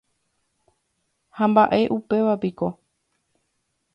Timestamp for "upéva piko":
1.97-2.67